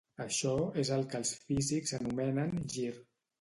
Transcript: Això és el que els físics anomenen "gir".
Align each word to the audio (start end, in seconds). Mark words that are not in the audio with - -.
Això 0.23 0.53
és 0.83 0.91
el 0.95 1.05
que 1.11 1.19
els 1.23 1.33
físics 1.51 1.95
anomenen 1.99 2.57
"gir". 2.79 2.91